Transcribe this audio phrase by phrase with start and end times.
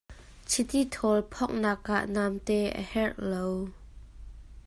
[0.49, 3.47] Chiti thawl phonghnak ah namte a herh lo.